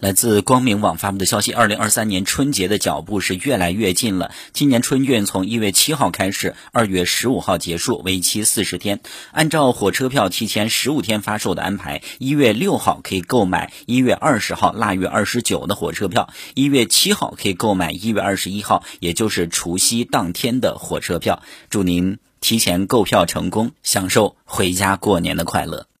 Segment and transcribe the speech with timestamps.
[0.00, 4.32] 来自光明网发布的消息二零二三年春节的脚步是越来越近了。
[4.54, 9.00] 今年春运从一月七号开始二月十五号结束为期四十天。
[9.30, 21.42] 按照火车票提前十五天发售的安排一月六号可以购买一月二十号腊月二十九的火车票一月七号可以购买一月二十一号也就是除夕当天的火车票。
[21.68, 25.90] 祝您提前购票成功享受回家过年的快乐。